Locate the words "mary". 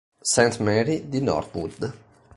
0.59-1.07